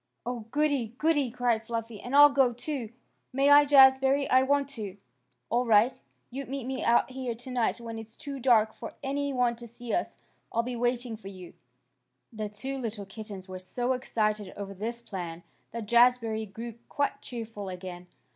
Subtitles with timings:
[0.25, 0.95] "Oh, goody!
[0.97, 2.01] goody!" cried Fluffy.
[2.01, 2.91] "And I'll go, too.
[3.31, 4.27] May I, Jazbury?
[4.31, 4.97] I want to."
[5.51, 5.93] "All right.
[6.31, 9.93] You meet me out here tonight when it's too dark for any one to see
[9.93, 10.17] us.
[10.51, 11.53] I'll be waiting for you."
[12.33, 17.69] The two little kittens were so excited over this plan that Jazbury grew quite cheerful
[17.69, 18.07] again.